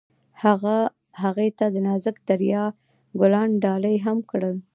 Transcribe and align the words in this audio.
هغه 0.43 0.77
هغې 1.21 1.49
ته 1.57 1.65
د 1.73 1.75
نازک 1.87 2.15
دریا 2.29 2.63
ګلان 3.19 3.49
ډالۍ 3.63 3.95
هم 4.05 4.17
کړل. 4.29 4.55